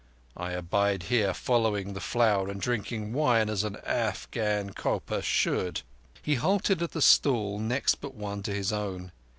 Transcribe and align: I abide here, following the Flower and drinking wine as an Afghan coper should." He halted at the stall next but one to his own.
I 0.35 0.53
abide 0.53 1.03
here, 1.13 1.31
following 1.31 1.93
the 1.93 1.99
Flower 1.99 2.49
and 2.49 2.59
drinking 2.59 3.13
wine 3.13 3.49
as 3.51 3.63
an 3.63 3.75
Afghan 3.85 4.73
coper 4.73 5.21
should." 5.21 5.83
He 6.23 6.33
halted 6.33 6.81
at 6.81 6.93
the 6.93 7.03
stall 7.03 7.59
next 7.59 8.01
but 8.01 8.15
one 8.15 8.41
to 8.41 8.51
his 8.51 8.73
own. 8.73 9.11